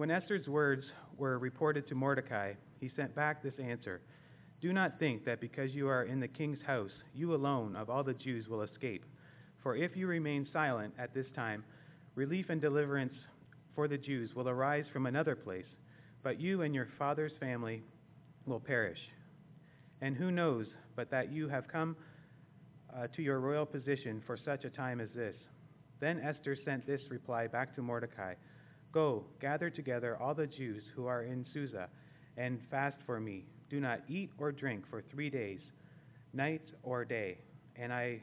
[0.00, 0.86] When Esther's words
[1.18, 4.00] were reported to Mordecai, he sent back this answer
[4.62, 8.02] Do not think that because you are in the king's house, you alone of all
[8.02, 9.04] the Jews will escape.
[9.62, 11.62] For if you remain silent at this time,
[12.14, 13.12] relief and deliverance
[13.74, 15.68] for the Jews will arise from another place,
[16.22, 17.82] but you and your father's family
[18.46, 19.00] will perish.
[20.00, 21.94] And who knows but that you have come
[22.96, 25.36] uh, to your royal position for such a time as this?
[26.00, 28.32] Then Esther sent this reply back to Mordecai
[28.92, 31.88] Go, gather together all the Jews who are in Susa,
[32.36, 33.44] and fast for me.
[33.70, 35.60] Do not eat or drink for three days,
[36.32, 37.38] night or day,
[37.76, 38.20] and I,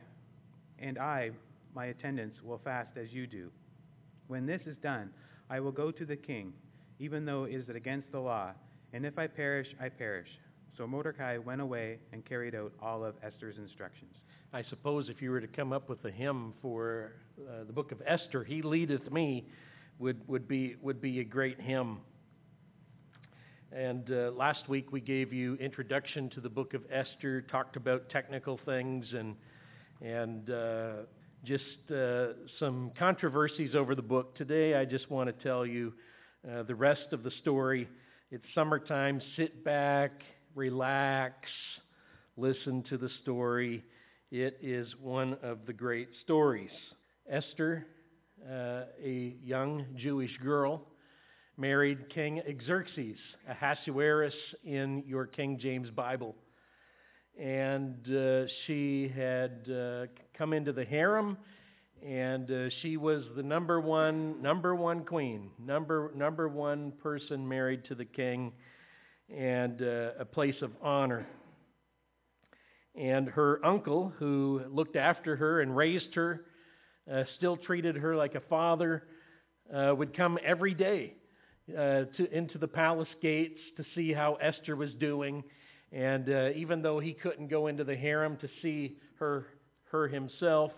[0.80, 1.32] and I,
[1.74, 3.50] my attendants, will fast as you do.
[4.28, 5.10] When this is done,
[5.50, 6.52] I will go to the king,
[7.00, 8.52] even though it is against the law,
[8.92, 10.30] and if I perish, I perish.
[10.78, 14.14] So Mordecai went away and carried out all of Esther's instructions.
[14.54, 17.92] I suppose if you were to come up with a hymn for uh, the book
[17.92, 19.46] of Esther, He leadeth me,
[20.00, 22.00] would, would, be, would be a great hymn.
[23.72, 28.10] And uh, last week we gave you introduction to the book of Esther, talked about
[28.10, 29.36] technical things and,
[30.02, 30.92] and uh,
[31.44, 32.28] just uh,
[32.60, 34.36] some controversies over the book.
[34.36, 35.94] Today I just want to tell you
[36.50, 37.90] uh, the rest of the story.
[38.32, 39.22] It's summertime.
[39.36, 40.22] Sit back,
[40.56, 41.36] relax,
[42.38, 43.84] listen to the story.
[44.32, 46.72] It is one of the great stories.
[47.30, 47.86] Esther,
[48.50, 50.82] uh, a young Jewish girl,
[51.58, 53.18] married King Xerxes,
[53.50, 56.34] Ahasuerus in your King James Bible.
[57.40, 60.06] And uh, she had uh,
[60.38, 61.38] come into the harem,
[62.06, 67.84] and uh, she was the number one, number one queen, number, number one person married
[67.86, 68.54] to the king,
[69.36, 71.28] and uh, a place of honor.
[72.96, 76.46] And her uncle, who looked after her and raised her,
[77.12, 79.04] uh, still treated her like a father,
[79.74, 81.14] uh, would come every day
[81.72, 85.44] uh, to, into the palace gates to see how Esther was doing.
[85.92, 89.46] And uh, even though he couldn't go into the harem to see her,
[89.92, 90.72] her himself,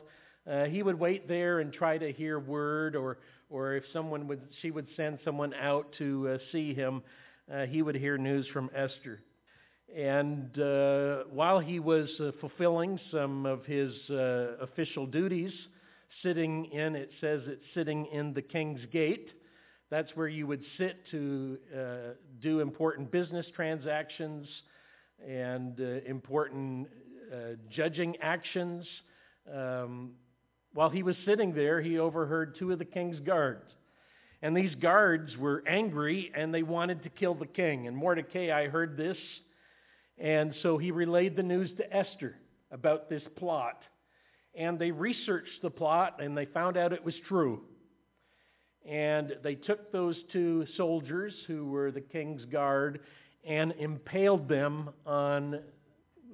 [0.50, 4.42] uh, he would wait there and try to hear word, or, or if someone would,
[4.62, 7.02] she would send someone out to uh, see him,
[7.70, 9.22] he would hear news from Esther.
[9.96, 10.52] And
[11.32, 12.08] while he was
[12.40, 13.92] fulfilling some of his
[14.62, 15.52] official duties,
[16.24, 19.30] sitting in, it says it's sitting in the king's gate.
[19.90, 21.80] That's where you would sit to uh,
[22.42, 24.48] do important business transactions
[25.28, 26.88] and uh, important
[27.34, 28.86] uh, judging actions.
[29.52, 30.12] Um,
[30.74, 33.66] while he was sitting there, he overheard two of the king's guards.
[34.42, 37.88] And these guards were angry and they wanted to kill the king.
[37.88, 39.18] And Mordecai heard this
[40.20, 42.36] and so he relayed the news to Esther
[42.72, 43.82] about this plot.
[44.56, 47.62] And they researched the plot and they found out it was true.
[48.88, 53.02] And they took those two soldiers who were the king's guard
[53.46, 55.60] and impaled them on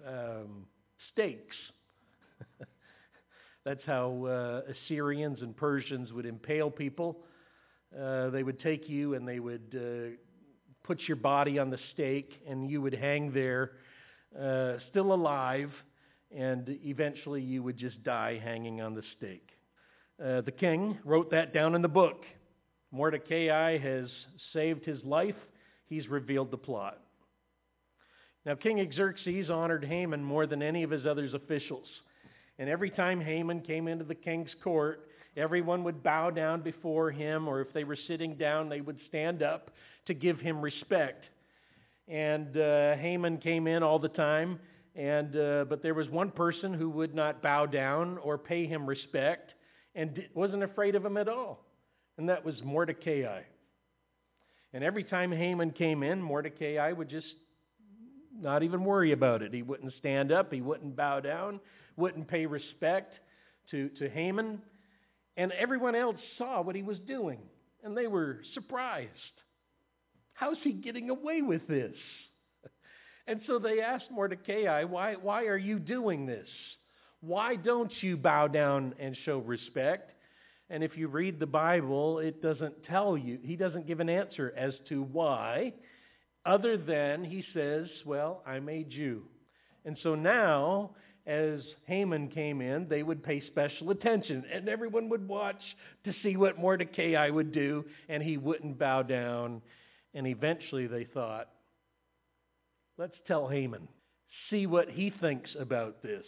[0.07, 0.65] um,
[1.11, 1.55] stakes.
[3.65, 7.17] That's how uh, Assyrians and Persians would impale people.
[7.97, 10.15] Uh, they would take you and they would uh,
[10.83, 13.71] put your body on the stake, and you would hang there
[14.39, 15.71] uh, still alive,
[16.35, 19.49] and eventually you would just die hanging on the stake.
[20.23, 22.23] Uh, the king wrote that down in the book.
[22.91, 24.09] Mordecai has
[24.53, 25.35] saved his life,
[25.87, 26.99] he's revealed the plot.
[28.45, 31.87] Now, King Xerxes honored Haman more than any of his other officials.
[32.59, 37.47] And every time Haman came into the king's court, everyone would bow down before him,
[37.47, 39.71] or if they were sitting down, they would stand up
[40.05, 41.23] to give him respect.
[42.07, 44.59] And uh, Haman came in all the time,
[44.95, 48.85] and uh, but there was one person who would not bow down or pay him
[48.85, 49.53] respect,
[49.93, 51.65] and wasn't afraid of him at all,
[52.17, 53.41] and that was Mordecai.
[54.73, 57.33] And every time Haman came in, Mordecai would just
[58.37, 59.53] not even worry about it.
[59.53, 61.59] He wouldn't stand up, he wouldn't bow down,
[61.95, 63.15] wouldn't pay respect
[63.71, 64.61] to, to Haman.
[65.37, 67.39] And everyone else saw what he was doing,
[67.83, 69.09] and they were surprised.
[70.33, 71.95] How's he getting away with this?
[73.27, 76.47] And so they asked Mordecai, why, why are you doing this?
[77.21, 80.11] Why don't you bow down and show respect?
[80.69, 84.53] And if you read the Bible, it doesn't tell you, he doesn't give an answer
[84.55, 85.73] as to why,
[86.45, 89.23] other than he says, Well, I'm a Jew.
[89.85, 90.91] And so now,
[91.25, 95.61] as Haman came in, they would pay special attention, and everyone would watch
[96.03, 99.61] to see what Mordecai would do, and he wouldn't bow down
[100.15, 101.49] and eventually they thought,
[102.97, 103.87] let's tell Haman,
[104.49, 106.25] see what he thinks about this.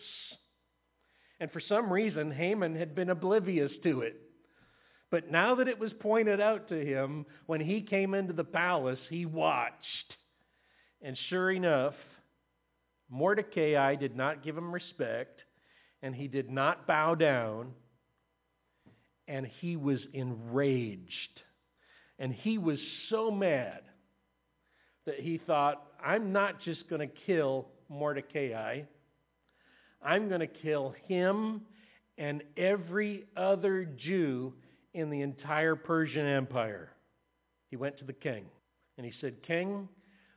[1.39, 4.19] And for some reason, Haman had been oblivious to it.
[5.09, 8.99] But now that it was pointed out to him, when he came into the palace,
[9.09, 10.17] he watched.
[11.01, 11.93] And sure enough,
[13.09, 15.39] Mordecai did not give him respect,
[16.01, 17.71] and he did not bow down,
[19.27, 21.41] and he was enraged.
[22.19, 22.79] And he was
[23.09, 23.81] so mad
[25.07, 28.81] that he thought, I'm not just going to kill Mordecai,
[30.03, 31.61] I'm going to kill him
[32.19, 34.53] and every other Jew
[34.93, 36.89] in the entire Persian Empire.
[37.69, 38.45] He went to the king
[38.97, 39.87] and he said, King,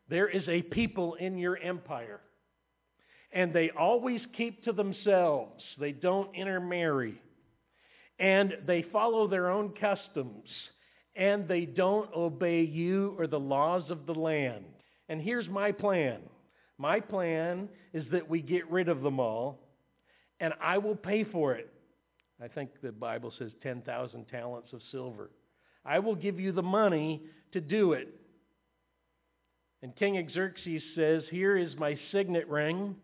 [0.08, 2.20] there is a people in your empire,
[3.32, 5.62] and they always keep to themselves.
[5.78, 7.20] They don't intermarry,
[8.18, 10.48] and they follow their own customs,
[11.20, 14.64] and they don't obey you or the laws of the land.
[15.08, 16.20] And here's my plan
[16.78, 19.60] my plan is that we get rid of them all,
[20.40, 21.70] and I will pay for it.
[22.42, 25.30] I think the Bible says 10,000 talents of silver.
[25.84, 27.20] I will give you the money
[27.52, 28.08] to do it.
[29.82, 32.96] And King Xerxes says, Here is my signet ring.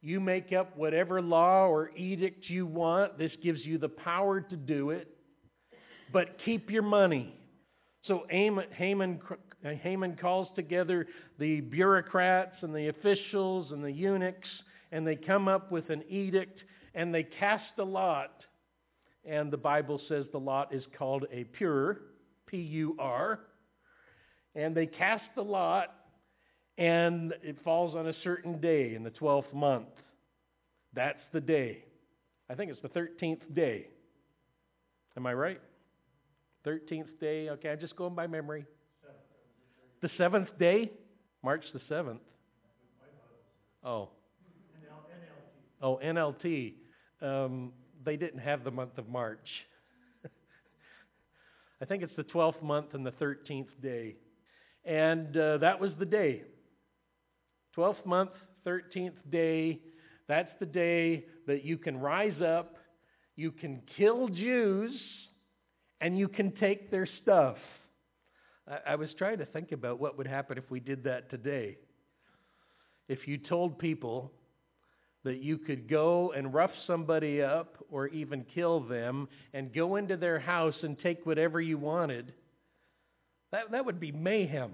[0.00, 3.18] You make up whatever law or edict you want.
[3.18, 5.06] This gives you the power to do it.
[6.12, 7.34] But keep your money.
[8.06, 8.66] So Haman,
[9.62, 11.06] Haman calls together
[11.38, 14.48] the bureaucrats and the officials and the eunuchs,
[14.90, 16.58] and they come up with an edict
[16.94, 18.42] and they cast a lot.
[19.24, 22.00] And the Bible says the lot is called a pur,
[22.46, 23.40] P U R.
[24.54, 25.94] And they cast the lot,
[26.76, 29.88] and it falls on a certain day in the 12th month.
[30.92, 31.84] That's the day.
[32.50, 33.86] I think it's the 13th day.
[35.16, 35.60] Am I right?
[36.66, 37.48] 13th day.
[37.50, 38.64] Okay, I'm just going by memory.
[40.00, 40.90] The seventh day?
[41.42, 42.18] March the 7th.
[43.84, 44.08] Oh.
[45.80, 46.74] Oh, NLT.
[47.20, 47.72] Um,
[48.04, 49.48] they didn't have the month of March.
[51.82, 54.16] I think it's the 12th month and the 13th day.
[54.84, 56.42] And uh, that was the day.
[57.76, 58.30] 12th month,
[58.66, 59.80] 13th day.
[60.28, 62.76] That's the day that you can rise up,
[63.34, 64.92] you can kill Jews,
[66.02, 67.56] and you can take their stuff.
[68.68, 71.78] I, I was trying to think about what would happen if we did that today.
[73.08, 74.32] If you told people
[75.24, 80.16] that you could go and rough somebody up or even kill them and go into
[80.16, 82.32] their house and take whatever you wanted,
[83.52, 84.72] that, that would be mayhem.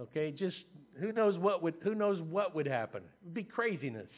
[0.00, 0.56] Okay, just
[0.98, 3.02] who knows what would who knows what would happen?
[3.02, 4.08] It would be craziness.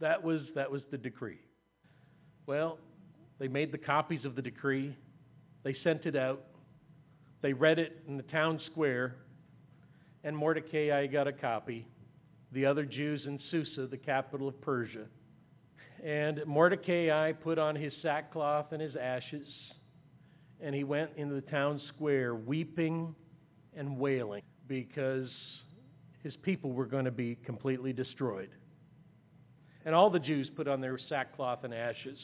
[0.00, 1.38] That was that was the decree.
[2.46, 2.78] Well,
[3.38, 4.96] they made the copies of the decree.
[5.62, 6.44] They sent it out.
[7.42, 9.16] They read it in the town square,
[10.24, 11.86] and Mordecai got a copy
[12.52, 15.06] the other Jews in Susa, the capital of Persia.
[16.02, 19.46] And Mordecai put on his sackcloth and his ashes,
[20.60, 23.14] and he went into the town square weeping
[23.76, 25.28] and wailing because
[26.22, 28.50] his people were going to be completely destroyed.
[29.84, 32.18] And all the Jews put on their sackcloth and ashes,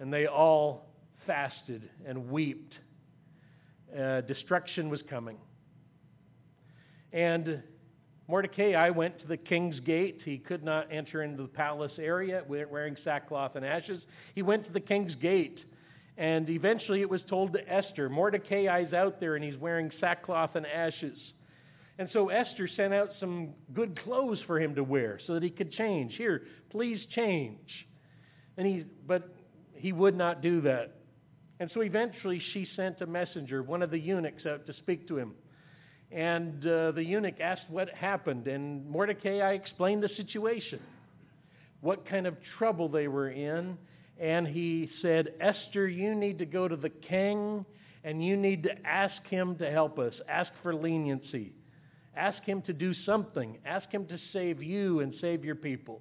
[0.00, 0.93] and they all
[1.26, 2.74] fasted and wept.
[3.96, 5.36] Uh, destruction was coming.
[7.12, 7.62] And
[8.26, 10.22] Mordecai went to the king's gate.
[10.24, 14.02] He could not enter into the palace area wearing sackcloth and ashes.
[14.34, 15.60] He went to the king's gate.
[16.16, 20.66] And eventually it was told to Esther Mordecai's out there and he's wearing sackcloth and
[20.66, 21.18] ashes.
[21.98, 25.50] And so Esther sent out some good clothes for him to wear so that he
[25.50, 26.14] could change.
[26.16, 27.86] Here, please change.
[28.56, 29.28] And he, but
[29.74, 30.96] he would not do that.
[31.60, 35.18] And so eventually she sent a messenger, one of the eunuchs, out to speak to
[35.18, 35.34] him.
[36.10, 40.80] And uh, the eunuch asked what happened, and Mordecai I explained the situation,
[41.80, 43.76] what kind of trouble they were in.
[44.18, 47.64] And he said, Esther, you need to go to the king
[48.04, 50.12] and you need to ask him to help us.
[50.28, 51.52] Ask for leniency.
[52.16, 53.58] Ask him to do something.
[53.66, 56.00] Ask him to save you and save your people.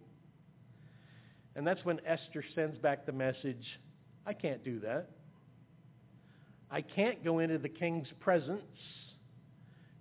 [1.55, 3.79] And that's when Esther sends back the message
[4.25, 5.09] I can't do that.
[6.73, 8.65] I can't go into the king's presence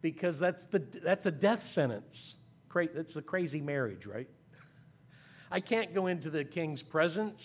[0.00, 2.06] because that's, the, that's a death sentence.
[2.74, 4.28] That's a crazy marriage, right?
[5.50, 7.38] I can't go into the king's presence.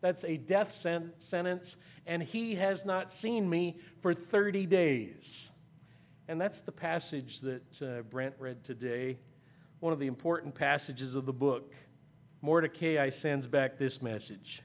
[0.00, 1.62] That's a death sentence,
[2.08, 5.14] and he has not seen me for 30 days.
[6.26, 9.16] And that's the passage that uh, Brent read today,
[9.78, 11.70] one of the important passages of the book.
[12.40, 14.60] Mordecai sends back this message.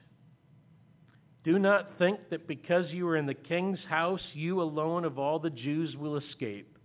[1.44, 5.38] Do not think that because you are in the king's house, you alone of all
[5.38, 6.78] the Jews will escape.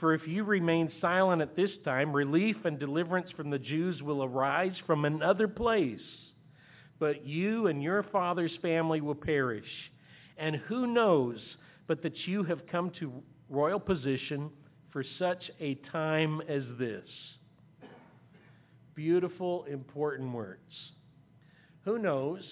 [0.00, 4.24] For if you remain silent at this time, relief and deliverance from the Jews will
[4.24, 6.00] arise from another place.
[6.98, 9.68] But you and your father's family will perish.
[10.36, 11.38] And who knows
[11.86, 13.12] but that you have come to
[13.48, 14.50] royal position
[14.90, 17.04] for such a time as this?
[18.94, 20.60] Beautiful, important words.
[21.84, 22.42] Who knows,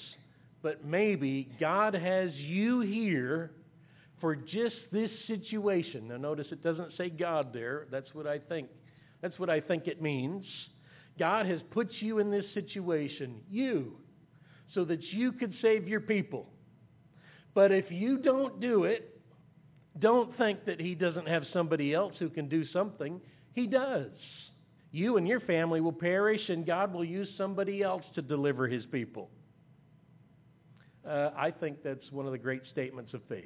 [0.62, 3.50] but maybe God has you here
[4.20, 6.08] for just this situation.
[6.08, 7.86] Now notice it doesn't say God there.
[7.90, 8.68] That's what I think.
[9.20, 10.46] That's what I think it means.
[11.18, 13.96] God has put you in this situation, you,
[14.74, 16.46] so that you could save your people.
[17.54, 19.20] But if you don't do it,
[19.98, 23.20] don't think that he doesn't have somebody else who can do something.
[23.54, 24.10] He does.
[24.90, 28.84] You and your family will perish, and God will use somebody else to deliver his
[28.86, 29.28] people.
[31.08, 33.44] Uh, I think that's one of the great statements of faith.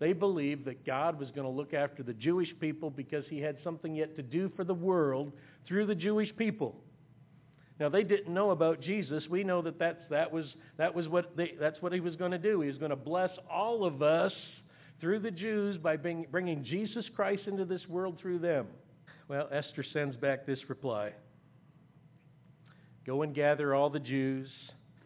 [0.00, 3.56] They believed that God was going to look after the Jewish people because he had
[3.62, 5.32] something yet to do for the world
[5.66, 6.76] through the Jewish people.
[7.78, 9.24] Now they didn't know about Jesus.
[9.28, 12.30] We know that that's, that was that was what they, that's what he was going
[12.30, 12.60] to do.
[12.60, 14.32] He was going to bless all of us
[15.00, 18.66] through the Jews by bring, bringing Jesus Christ into this world through them.
[19.26, 21.12] Well, Esther sends back this reply:
[23.06, 24.48] Go and gather all the Jews.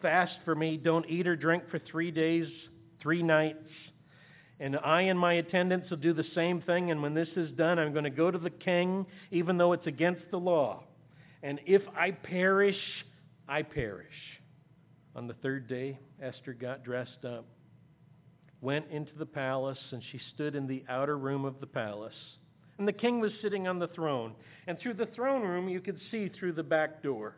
[0.01, 0.77] Fast for me.
[0.77, 2.47] Don't eat or drink for three days,
[3.01, 3.69] three nights.
[4.61, 6.91] And I and my attendants will do the same thing.
[6.91, 9.87] And when this is done, I'm going to go to the king, even though it's
[9.87, 10.83] against the law.
[11.43, 12.81] And if I perish,
[13.49, 14.07] I perish.
[15.15, 17.45] On the third day, Esther got dressed up,
[18.61, 22.15] went into the palace, and she stood in the outer room of the palace.
[22.79, 24.35] And the king was sitting on the throne.
[24.67, 27.37] And through the throne room, you could see through the back door.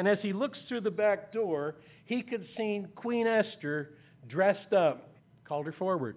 [0.00, 1.74] And as he looks through the back door,
[2.06, 3.90] he could see Queen Esther
[4.28, 5.12] dressed up,
[5.44, 6.16] called her forward,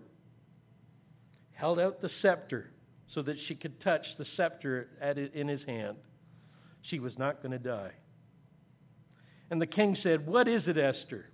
[1.52, 2.72] held out the scepter
[3.14, 4.88] so that she could touch the scepter
[5.36, 5.98] in his hand
[6.84, 7.92] she was not going to die.
[9.52, 11.26] And the king said, What is it, Esther?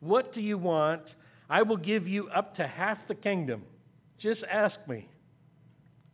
[0.00, 1.00] What do you want?
[1.48, 3.62] I will give you up to half the kingdom.
[4.18, 5.08] Just ask me.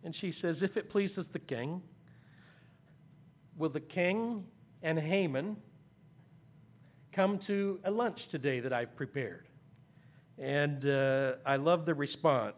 [0.04, 1.82] And she says, If it pleases the king,
[3.58, 4.44] will the king
[4.80, 5.56] and Haman
[7.14, 9.46] come to a lunch today that I've prepared?
[10.38, 12.56] And uh, I love the response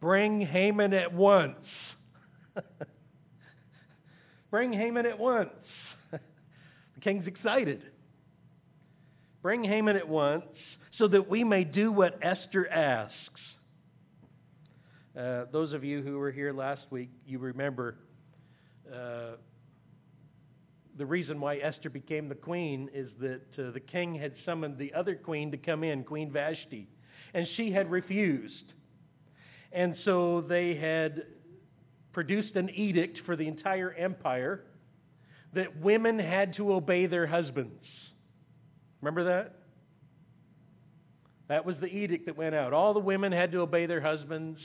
[0.00, 1.56] Bring Haman at once.
[4.50, 5.50] Bring Haman at once.
[6.10, 7.82] the king's excited.
[9.42, 10.44] Bring Haman at once
[10.98, 13.16] so that we may do what Esther asks.
[15.16, 17.96] Uh, those of you who were here last week, you remember
[18.92, 19.36] uh,
[20.98, 24.92] the reason why Esther became the queen is that uh, the king had summoned the
[24.92, 26.86] other queen to come in, Queen Vashti,
[27.34, 28.72] and she had refused.
[29.72, 31.24] And so they had
[32.12, 34.64] produced an edict for the entire empire
[35.54, 37.84] that women had to obey their husbands.
[39.00, 39.54] Remember that?
[41.48, 42.72] That was the edict that went out.
[42.72, 44.58] All the women had to obey their husbands.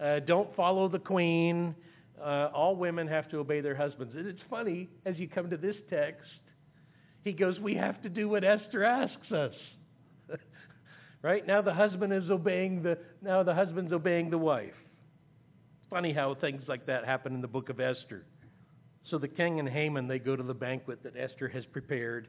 [0.00, 1.74] Uh, don't follow the queen.
[2.20, 4.14] Uh, all women have to obey their husbands.
[4.16, 6.28] And it's funny, as you come to this text,
[7.24, 9.54] he goes, We have to do what Esther asks us.
[11.22, 11.46] right?
[11.46, 14.74] Now the husband is obeying the now the husband's obeying the wife
[15.92, 18.24] funny how things like that happen in the book of Esther.
[19.10, 22.28] So the king and Haman, they go to the banquet that Esther has prepared.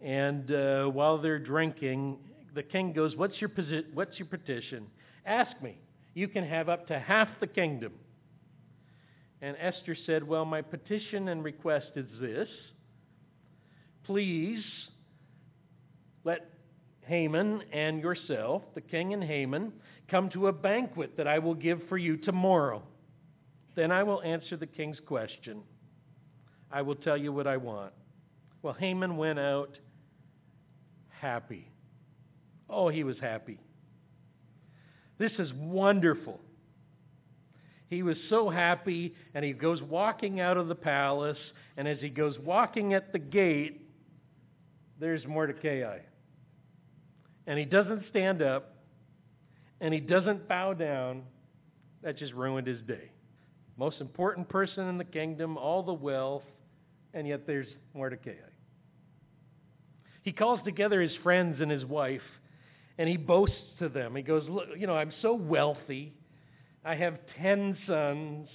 [0.00, 2.18] And uh, while they're drinking,
[2.54, 4.86] the king goes, what's your, posi- what's your petition?
[5.26, 5.78] Ask me.
[6.14, 7.92] You can have up to half the kingdom.
[9.42, 12.48] And Esther said, Well, my petition and request is this.
[14.04, 14.64] Please
[16.24, 16.48] let
[17.02, 19.72] Haman and yourself, the king and Haman,
[20.08, 22.82] come to a banquet that I will give for you tomorrow.
[23.74, 25.62] Then I will answer the king's question.
[26.70, 27.92] I will tell you what I want.
[28.62, 29.76] Well, Haman went out
[31.08, 31.66] happy.
[32.70, 33.58] Oh, he was happy.
[35.18, 36.38] This is wonderful.
[37.92, 41.38] He was so happy, and he goes walking out of the palace,
[41.76, 43.86] and as he goes walking at the gate,
[44.98, 45.98] there's Mordecai.
[47.46, 48.76] And he doesn't stand up,
[49.80, 51.24] and he doesn't bow down.
[52.02, 53.10] That just ruined his day
[53.76, 56.44] most important person in the kingdom, all the wealth,
[57.14, 58.32] and yet there's Mordecai.
[60.22, 62.22] He calls together his friends and his wife,
[62.96, 64.14] and he boasts to them.
[64.14, 66.14] He goes, Look, you know, I'm so wealthy.
[66.84, 68.48] I have ten sons,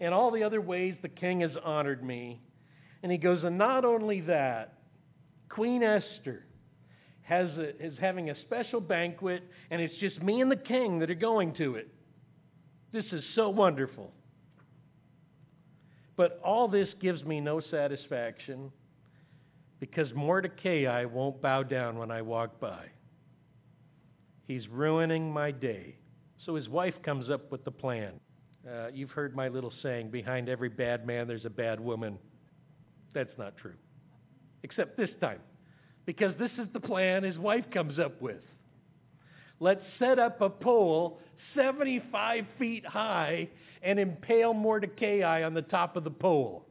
[0.00, 2.40] and all the other ways the king has honored me.
[3.02, 4.78] And he goes, and not only that,
[5.48, 6.44] Queen Esther
[7.22, 11.10] has a, is having a special banquet, and it's just me and the king that
[11.10, 11.88] are going to it.
[12.92, 14.10] This is so wonderful.
[16.16, 18.70] But all this gives me no satisfaction
[19.80, 22.86] because Mordecai won't bow down when I walk by.
[24.46, 25.96] He's ruining my day.
[26.44, 28.12] So his wife comes up with the plan.
[28.68, 32.18] Uh, you've heard my little saying behind every bad man, there's a bad woman.
[33.12, 33.74] That's not true.
[34.62, 35.40] Except this time.
[36.06, 38.42] Because this is the plan his wife comes up with.
[39.60, 41.20] Let's set up a pole
[41.54, 43.48] 75 feet high
[43.82, 46.66] and impale Mordecai on the top of the pole.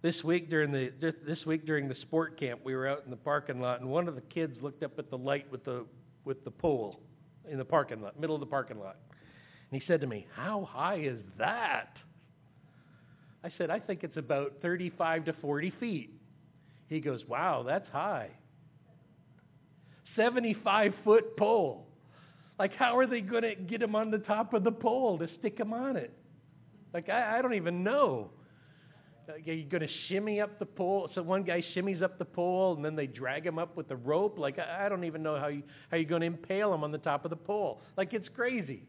[0.00, 3.16] This week during the this week during the sport camp, we were out in the
[3.16, 5.84] parking lot, and one of the kids looked up at the light with the
[6.24, 7.00] with the pole
[7.48, 8.96] in the parking lot, middle of the parking lot,
[9.72, 11.96] and he said to me, "How high is that?"
[13.42, 16.10] I said, "I think it's about 35 to 40 feet."
[16.88, 18.30] He goes, "Wow, that's high."
[20.14, 21.86] 75 foot pole.
[22.58, 25.28] Like, how are they going to get him on the top of the pole to
[25.38, 26.12] stick him on it?
[26.92, 28.30] Like, I, I don't even know.
[29.28, 31.08] Are you going to shimmy up the pole?
[31.14, 33.96] So one guy shimmies up the pole, and then they drag him up with the
[33.96, 34.38] rope.
[34.38, 36.92] Like, I, I don't even know how, you, how you're going to impale him on
[36.92, 37.80] the top of the pole.
[37.96, 38.82] Like, it's crazy.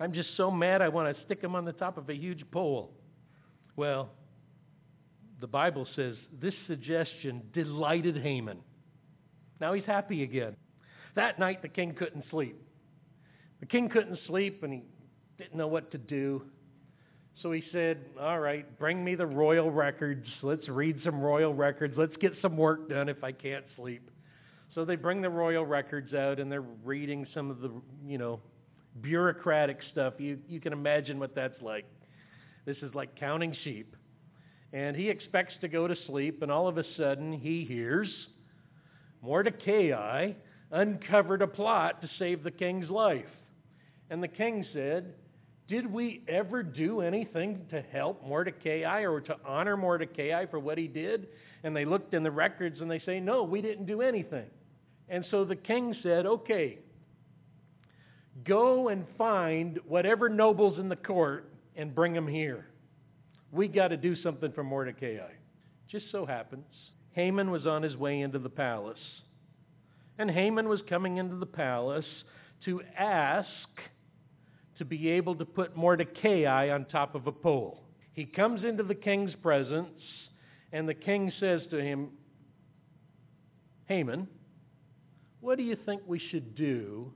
[0.00, 2.42] I'm just so mad I want to stick him on the top of a huge
[2.50, 2.90] pole.
[3.76, 4.08] Well,
[5.40, 8.58] the Bible says this suggestion delighted Haman.
[9.60, 10.56] Now he's happy again.
[11.16, 12.56] That night, the king couldn't sleep.
[13.60, 14.82] The king couldn't sleep and he
[15.36, 16.42] didn't know what to do.
[17.42, 20.26] So he said, All right, bring me the royal records.
[20.42, 21.94] Let's read some royal records.
[21.96, 24.10] Let's get some work done if I can't sleep.
[24.74, 27.70] So they bring the royal records out and they're reading some of the,
[28.06, 28.40] you know,
[29.00, 30.14] bureaucratic stuff.
[30.18, 31.86] You, you can imagine what that's like.
[32.66, 33.96] This is like counting sheep.
[34.72, 38.08] And he expects to go to sleep, and all of a sudden he hears
[39.22, 40.32] Mordecai
[40.70, 43.26] uncovered a plot to save the king's life.
[44.10, 45.14] And the king said,
[45.68, 50.86] Did we ever do anything to help Mordecai or to honor Mordecai for what he
[50.86, 51.28] did?
[51.64, 54.46] And they looked in the records and they say, No, we didn't do anything.
[55.08, 56.78] And so the king said, Okay,
[58.44, 62.66] go and find whatever nobles in the court and bring them here.
[63.52, 65.32] We got to do something for Mordecai.
[65.88, 66.66] Just so happens,
[67.12, 68.98] Haman was on his way into the palace.
[70.18, 72.04] And Haman was coming into the palace
[72.64, 73.48] to ask
[74.78, 77.82] to be able to put Mordecai on top of a pole.
[78.12, 80.02] He comes into the king's presence,
[80.72, 82.10] and the king says to him,
[83.86, 84.28] Haman,
[85.40, 87.12] what do you think we should do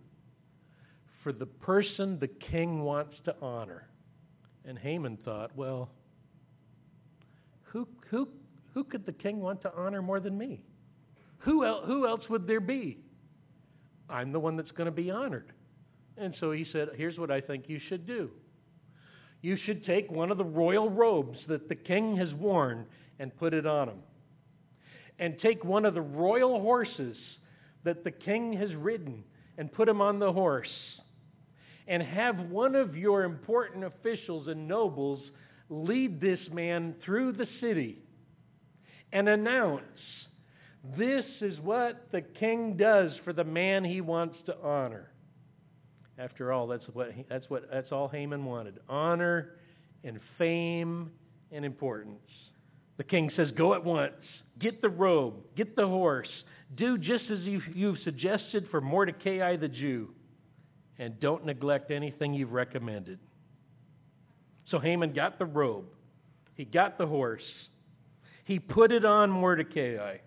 [1.24, 3.88] for the person the king wants to honor?
[4.64, 5.90] And Haman thought, well,
[7.62, 8.28] who, who,
[8.72, 10.62] who could the king want to honor more than me?
[11.38, 12.98] Who, el- who else would there be?
[14.08, 15.52] I'm the one that's going to be honored.
[16.16, 18.30] And so he said, Here's what I think you should do.
[19.42, 22.86] You should take one of the royal robes that the king has worn
[23.18, 23.98] and put it on him.
[25.18, 27.16] And take one of the royal horses
[27.84, 29.24] that the king has ridden
[29.58, 30.70] and put him on the horse.
[31.86, 35.20] And have one of your important officials and nobles
[35.68, 37.98] lead this man through the city
[39.12, 39.82] and announce
[40.98, 45.10] this is what the king does for the man he wants to honor.
[46.18, 49.56] After all, that's what that's what that's all Haman wanted: honor
[50.04, 51.10] and fame
[51.50, 52.20] and importance.
[52.98, 54.12] The king says, "Go at once.
[54.58, 55.34] Get the robe.
[55.56, 56.28] Get the horse.
[56.76, 60.10] Do just as you've, you've suggested for Mordecai the Jew,
[60.98, 63.18] and don't neglect anything you've recommended."
[64.66, 65.86] So Haman got the robe.
[66.54, 67.44] He got the horse.
[68.44, 70.18] He put it on Mordecai.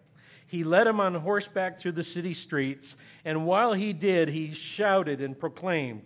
[0.47, 2.85] He led him on horseback through the city streets,
[3.25, 6.03] and while he did, he shouted and proclaimed,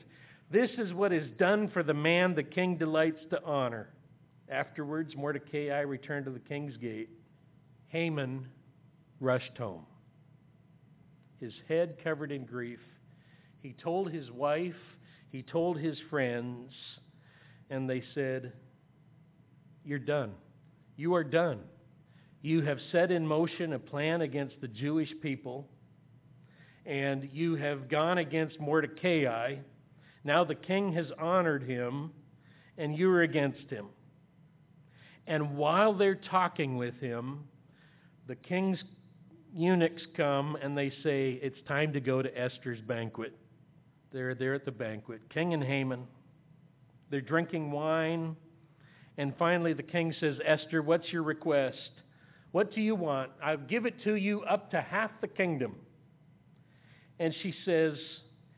[0.49, 3.89] This is what is done for the man the king delights to honor.
[4.49, 7.09] Afterwards, Mordecai returned to the king's gate.
[7.87, 8.47] Haman
[9.19, 9.85] rushed home,
[11.39, 12.79] his head covered in grief.
[13.61, 14.75] He told his wife,
[15.29, 16.73] he told his friends,
[17.69, 18.53] and they said,
[19.85, 20.33] You're done.
[20.97, 21.59] You are done.
[22.41, 25.67] You have set in motion a plan against the Jewish people,
[26.85, 29.57] and you have gone against Mordecai.
[30.23, 32.11] Now the king has honored him,
[32.79, 33.87] and you're against him.
[35.27, 37.43] And while they're talking with him,
[38.27, 38.79] the king's
[39.53, 43.37] eunuchs come and they say, It's time to go to Esther's banquet.
[44.11, 45.21] They're there at the banquet.
[45.29, 46.05] King and Haman.
[47.09, 48.35] They're drinking wine.
[49.17, 51.91] And finally, the king says, Esther, what's your request?
[52.51, 53.31] What do you want?
[53.43, 55.75] I'll give it to you up to half the kingdom.
[57.19, 57.97] And she says,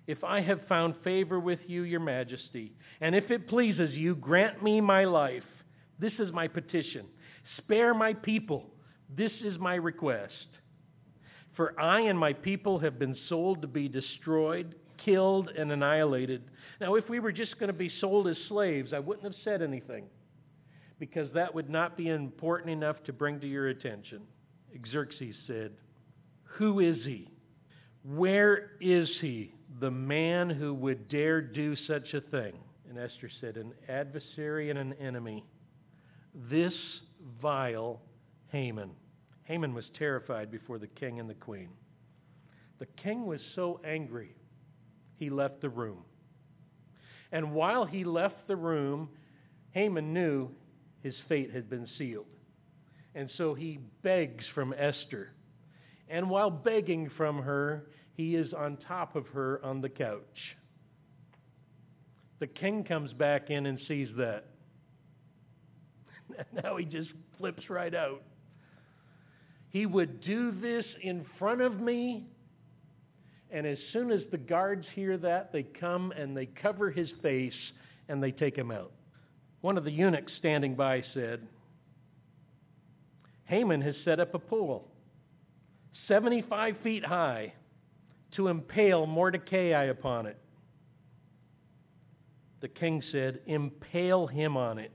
[0.07, 4.63] If I have found favor with you, your majesty, and if it pleases you, grant
[4.63, 5.43] me my life.
[5.99, 7.05] This is my petition.
[7.57, 8.65] Spare my people.
[9.15, 10.47] This is my request.
[11.55, 16.43] For I and my people have been sold to be destroyed, killed and annihilated.
[16.81, 19.61] Now, if we were just going to be sold as slaves, I wouldn't have said
[19.61, 20.05] anything
[20.99, 24.21] because that would not be important enough to bring to your attention.
[24.91, 25.71] Xerxes said,
[26.57, 27.29] Who is he?
[28.03, 32.53] Where is he, the man who would dare do such a thing?
[32.89, 35.45] And Esther said, An adversary and an enemy.
[36.49, 36.73] This
[37.41, 38.01] vile
[38.51, 38.91] Haman.
[39.43, 41.69] Haman was terrified before the king and the queen.
[42.79, 44.35] The king was so angry,
[45.17, 46.03] he left the room.
[47.31, 49.09] And while he left the room,
[49.71, 50.49] Haman knew
[51.01, 52.25] his fate had been sealed.
[53.15, 55.31] And so he begs from Esther.
[56.09, 60.21] And while begging from her, he is on top of her on the couch.
[62.39, 64.45] The king comes back in and sees that.
[66.63, 68.21] now he just flips right out.
[69.69, 72.27] He would do this in front of me.
[73.53, 77.53] And as soon as the guards hear that, they come and they cover his face
[78.09, 78.91] and they take him out.
[79.61, 81.47] One of the eunuchs standing by said,
[83.45, 84.87] Haman has set up a pool
[86.07, 87.53] 75 feet high
[88.35, 90.37] to impale Mordecai upon it.
[92.61, 94.91] The king said, Impale him on it.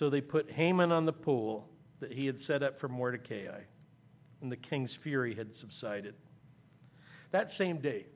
[0.00, 1.68] So they put Haman on the pole
[2.00, 3.60] that he had set up for Mordecai,
[4.42, 6.14] and the king's fury had subsided.
[7.32, 8.06] That same day,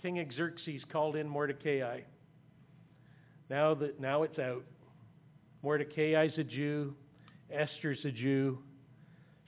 [0.00, 2.00] King Xerxes called in Mordecai.
[3.50, 4.64] Now that now it's out.
[5.62, 6.94] Mordecai's a Jew,
[7.52, 8.58] Esther's a Jew.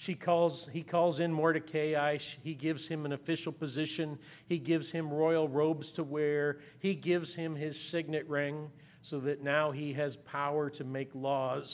[0.05, 2.19] She calls, he calls in Mordecai.
[2.43, 4.19] He gives him an official position.
[4.49, 6.59] He gives him royal robes to wear.
[6.81, 8.69] He gives him his signet ring
[9.11, 11.67] so that now he has power to make laws.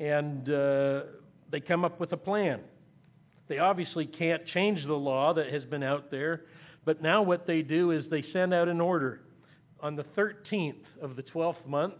[0.00, 1.02] And uh,
[1.50, 2.60] they come up with a plan.
[3.48, 6.42] They obviously can't change the law that has been out there,
[6.84, 9.20] but now what they do is they send out an order.
[9.80, 11.94] On the 13th of the 12th month,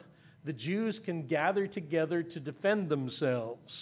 [0.44, 3.72] the Jews can gather together to defend themselves,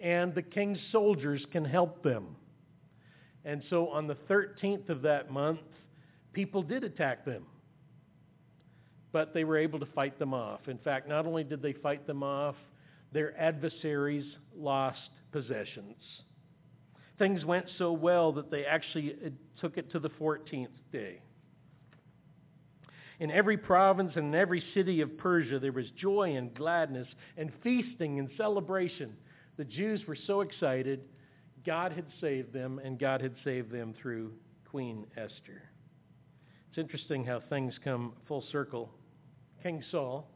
[0.00, 2.36] and the king's soldiers can help them.
[3.44, 5.60] And so on the 13th of that month,
[6.32, 7.46] people did attack them
[9.16, 10.60] but they were able to fight them off.
[10.68, 12.54] In fact, not only did they fight them off,
[13.12, 14.98] their adversaries lost
[15.32, 15.96] possessions.
[17.18, 21.20] Things went so well that they actually uh, took it to the 14th day.
[23.18, 27.50] In every province and in every city of Persia, there was joy and gladness and
[27.62, 29.16] feasting and celebration.
[29.56, 31.00] The Jews were so excited.
[31.64, 34.32] God had saved them, and God had saved them through
[34.70, 35.62] Queen Esther.
[36.68, 38.90] It's interesting how things come full circle
[39.62, 40.28] King Saul,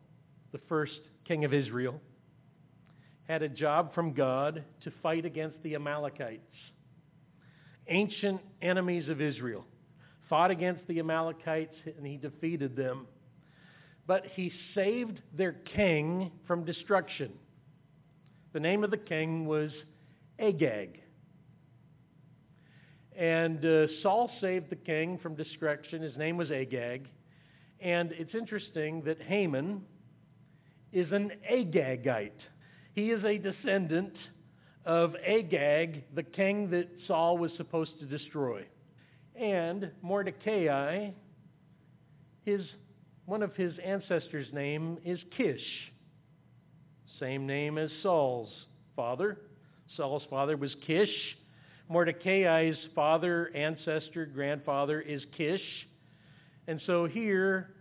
[0.53, 2.01] the first king of Israel,
[3.29, 6.41] had a job from God to fight against the Amalekites,
[7.91, 9.65] ancient enemies of Israel.
[10.29, 13.07] Fought against the Amalekites and he defeated them.
[14.07, 17.33] But he saved their king from destruction.
[18.53, 19.71] The name of the king was
[20.39, 21.01] Agag.
[23.17, 26.03] And uh, Saul saved the king from destruction.
[26.03, 27.09] His name was Agag.
[27.81, 29.83] And it's interesting that Haman
[30.93, 32.31] is an Agagite.
[32.95, 34.15] He is a descendant
[34.85, 38.65] of Agag, the king that Saul was supposed to destroy.
[39.37, 41.11] And Mordecai,
[42.45, 42.63] his,
[43.27, 45.63] one of his ancestors' name is Kish,
[47.19, 48.51] same name as Saul's
[48.97, 49.39] father.
[49.97, 51.37] Saul's father was Kish.
[51.89, 55.63] Mordecai's father, ancestor, grandfather is Kish.
[56.67, 57.75] And so here,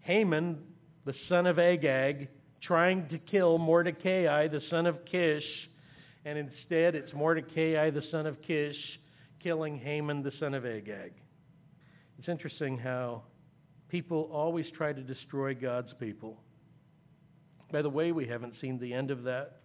[0.00, 0.58] Haman,
[1.04, 2.28] the son of Agag,
[2.62, 5.44] trying to kill Mordecai, the son of Kish,
[6.24, 8.76] and instead it's Mordecai, the son of Kish,
[9.42, 11.12] killing Haman, the son of Agag.
[12.18, 13.22] It's interesting how
[13.88, 16.38] people always try to destroy God's people.
[17.72, 19.62] By the way, we haven't seen the end of that.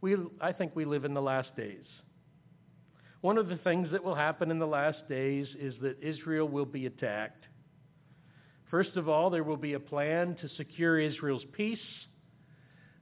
[0.00, 1.84] We, I think we live in the last days.
[3.20, 6.64] One of the things that will happen in the last days is that Israel will
[6.64, 7.44] be attacked.
[8.70, 11.78] First of all, there will be a plan to secure Israel's peace.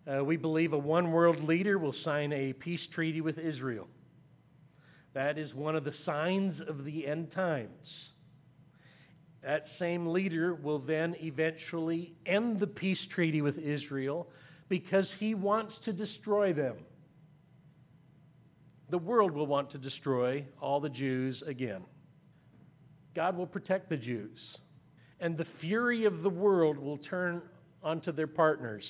[0.07, 3.89] Uh, we believe a one world leader will sign a peace treaty with Israel.
[5.15, 7.89] That is one of the signs of the end times.
[9.43, 14.29] That same leader will then eventually end the peace treaty with Israel
[14.69, 16.77] because he wants to destroy them
[18.91, 21.83] the world will want to destroy all the Jews again.
[23.15, 24.39] God will protect the Jews.
[25.21, 27.43] And the fury of the world will turn
[27.83, 28.85] onto their partners.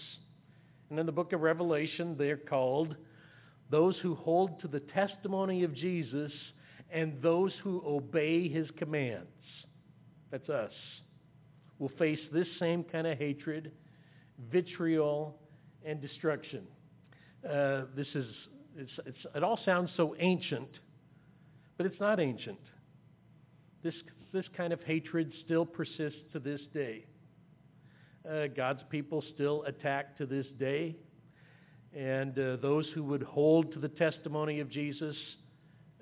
[0.90, 2.94] And in the book of Revelation, they're called
[3.70, 6.30] those who hold to the testimony of Jesus
[6.90, 9.26] and those who obey his commands,
[10.30, 10.72] that's us,
[11.78, 13.72] will face this same kind of hatred,
[14.50, 15.36] vitriol,
[15.84, 16.66] and destruction.
[17.44, 18.26] Uh, this is,
[18.76, 20.68] it's, it's, it all sounds so ancient,
[21.76, 22.60] but it's not ancient.
[23.82, 23.94] This,
[24.32, 27.04] this kind of hatred still persists to this day.
[28.28, 30.96] Uh, God's people still attack to this day.
[31.96, 35.14] And uh, those who would hold to the testimony of Jesus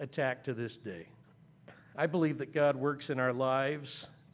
[0.00, 1.06] attack to this day.
[1.96, 3.88] I believe that God works in our lives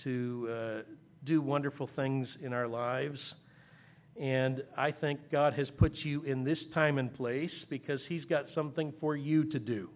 [0.05, 0.83] to uh,
[1.25, 3.19] do wonderful things in our lives.
[4.21, 8.45] And I think God has put you in this time and place because He's got
[8.55, 9.91] something for you to do.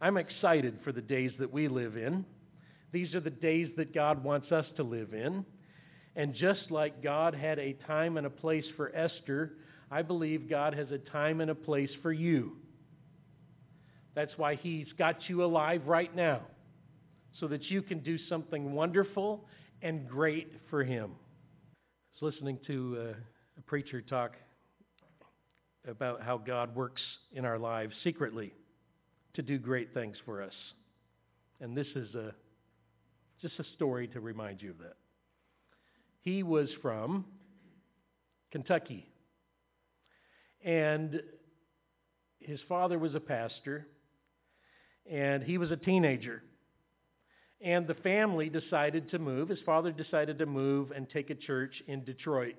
[0.00, 2.24] I'm excited for the days that we live in.
[2.92, 5.44] These are the days that God wants us to live in.
[6.16, 9.52] And just like God had a time and a place for Esther,
[9.90, 12.56] I believe God has a time and a place for you.
[14.14, 16.40] That's why He's got you alive right now,
[17.38, 19.44] so that you can do something wonderful
[19.82, 21.10] and great for Him.
[21.12, 23.14] I was listening to uh,
[23.58, 24.32] a preacher talk
[25.86, 27.02] about how God works
[27.32, 28.54] in our lives secretly
[29.34, 30.54] to do great things for us.
[31.60, 32.34] And this is a,
[33.42, 34.96] just a story to remind you of that.
[36.26, 37.24] He was from
[38.50, 39.08] Kentucky.
[40.64, 41.20] And
[42.40, 43.86] his father was a pastor,
[45.08, 46.42] and he was a teenager.
[47.60, 49.50] And the family decided to move.
[49.50, 52.56] His father decided to move and take a church in Detroit.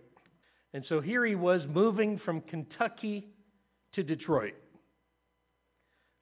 [0.73, 3.27] And so here he was moving from Kentucky
[3.95, 4.55] to Detroit.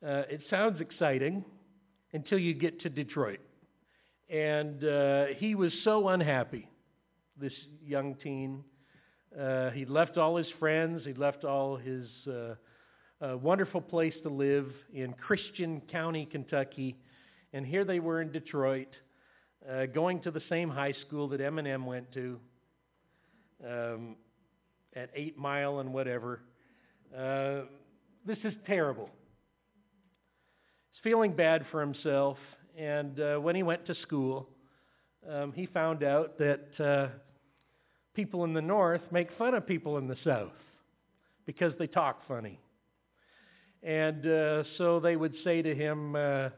[0.03, 1.45] Uh, it sounds exciting
[2.11, 3.39] until you get to Detroit.
[4.31, 6.67] And uh, he was so unhappy,
[7.39, 8.63] this young teen.
[9.39, 12.55] Uh, he'd left all his friends, he'd left all his uh,
[13.21, 16.95] uh, wonderful place to live in Christian County, Kentucky.
[17.53, 18.87] And here they were in Detroit,
[19.69, 22.39] uh, going to the same high school that Eminem went to
[23.65, 24.15] um,
[24.95, 26.41] at Eight Mile and whatever.
[27.17, 27.61] Uh,
[28.25, 29.09] this is terrible.
[30.91, 32.37] He's feeling bad for himself.
[32.77, 34.49] And uh, when he went to school,
[35.29, 37.15] um, he found out that
[38.15, 40.51] people in the north make fun of people in the south
[41.45, 42.59] because they talk funny.
[43.83, 46.49] And uh, so they would say to him, uh, uh,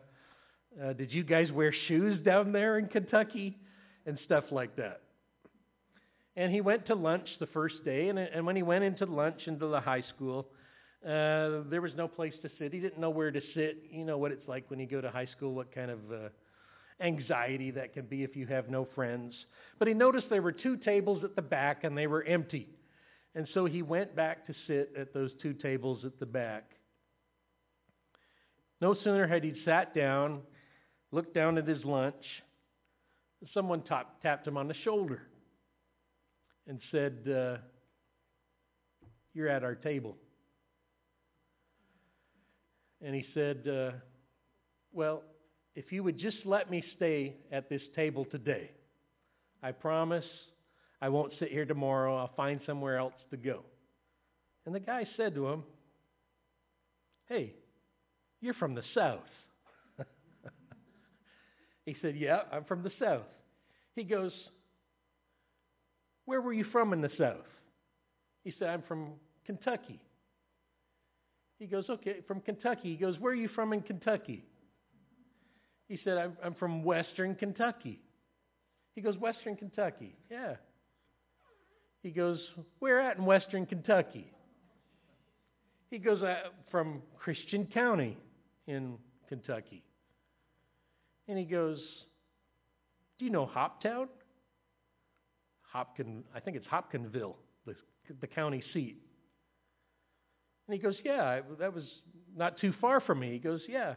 [0.98, 3.58] Did you guys wear shoes down there in Kentucky?
[4.06, 5.02] And stuff like that.
[6.38, 9.42] And he went to lunch the first day, and, and when he went into lunch
[9.48, 10.48] into the high school,
[11.04, 12.72] uh, there was no place to sit.
[12.72, 13.84] He didn't know where to sit.
[13.92, 16.30] You know what it's like when you go to high school, what kind of uh,
[17.00, 19.34] anxiety that can be if you have no friends.
[19.80, 22.68] But he noticed there were two tables at the back, and they were empty.
[23.36, 26.72] And so he went back to sit at those two tables at the back.
[28.82, 30.42] No sooner had he sat down,
[31.12, 32.24] looked down at his lunch,
[33.54, 33.84] someone
[34.22, 35.22] tapped him on the shoulder
[36.68, 37.58] and said, uh,
[39.34, 40.16] You're at our table.
[43.02, 43.92] And he said, uh,
[44.92, 45.24] Well,
[45.78, 48.72] if you would just let me stay at this table today,
[49.62, 50.26] I promise
[51.04, 52.18] I won't sit here tomorrow.
[52.18, 53.60] I'll find somewhere else to go.
[54.66, 55.64] And the guy said to him,
[57.30, 57.54] Hey,
[58.42, 59.20] you're from the South.
[61.86, 63.28] he said, Yeah, I'm from the South.
[63.96, 64.32] He goes,
[66.26, 67.46] Where were you from in the South?
[68.44, 69.10] He said, I'm from
[69.46, 70.00] Kentucky.
[71.60, 72.94] He goes, Okay, from Kentucky.
[72.94, 74.44] He goes, Where are you from in Kentucky?
[75.88, 78.00] He said, I'm, I'm from Western Kentucky.
[78.96, 80.16] He goes, Western Kentucky.
[80.30, 80.56] Yeah.
[82.04, 82.40] He goes,
[82.80, 84.32] Where at in Western Kentucky?
[85.90, 86.36] He goes, uh,
[86.72, 88.18] From Christian County
[88.68, 88.98] in
[89.30, 89.84] Kentucky.
[91.28, 91.80] And he goes,
[93.20, 94.08] Do you know Hoptown?
[95.74, 97.76] Hopkin, I think it's Hopkinville, the,
[98.20, 98.98] the county seat.
[100.68, 101.84] And he goes, Yeah, that was
[102.36, 103.32] not too far from me.
[103.32, 103.96] He goes, Yeah.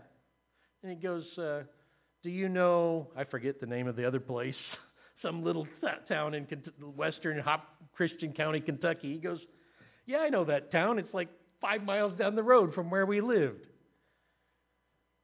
[0.83, 1.63] And he goes, uh,
[2.23, 4.55] Do you know, I forget the name of the other place,
[5.23, 5.67] some little
[6.09, 6.47] town in
[6.97, 9.13] western Hop, Christian County, Kentucky.
[9.13, 9.41] He goes,
[10.07, 10.99] Yeah, I know that town.
[10.99, 11.29] It's like
[11.61, 13.67] five miles down the road from where we lived.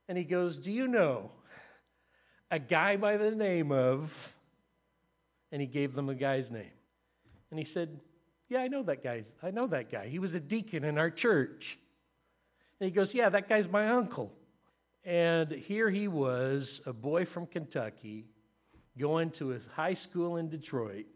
[0.08, 1.30] And he goes, Do you know
[2.50, 4.08] a guy by the name of,
[5.52, 6.70] and he gave them a guy's name.
[7.50, 8.00] And he said,
[8.48, 9.24] Yeah, I know that guy.
[9.42, 10.08] I know that guy.
[10.08, 11.62] He was a deacon in our church.
[12.80, 14.32] And he goes, Yeah, that guy's my uncle.
[15.06, 18.24] And here he was, a boy from Kentucky,
[18.98, 21.06] going to his high school in Detroit,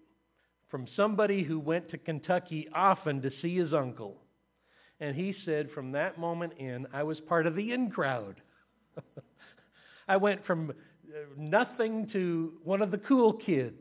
[0.70, 4.16] from somebody who went to Kentucky often to see his uncle.
[5.00, 8.40] And he said, From that moment in, I was part of the in crowd.
[10.08, 10.74] I went from uh,
[11.36, 13.74] nothing to one of the cool kids.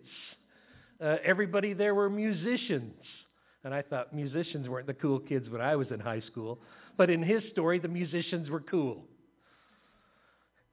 [1.00, 2.96] Uh, everybody there were musicians.
[3.64, 6.60] And I thought musicians weren't the cool kids when I was in high school.
[6.98, 9.04] But in his story, the musicians were cool.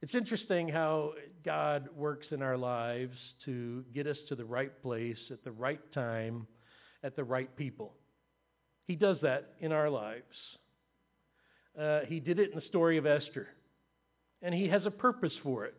[0.03, 1.13] It's interesting how
[1.45, 5.81] God works in our lives to get us to the right place at the right
[5.93, 6.47] time,
[7.03, 7.95] at the right people.
[8.87, 10.23] He does that in our lives.
[11.81, 13.49] Uh, he did it in the story of Esther.
[14.43, 15.75] And He has a purpose for it.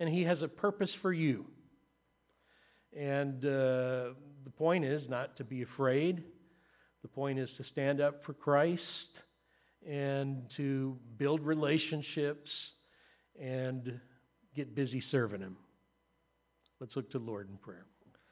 [0.00, 1.44] And He has a purpose for you.
[2.96, 6.22] And uh, the point is not to be afraid.
[7.02, 8.82] The point is to stand up for Christ
[9.86, 12.50] and to build relationships
[13.40, 14.00] and
[14.54, 15.56] get busy serving Him.
[16.80, 17.86] Let's look to the Lord in prayer.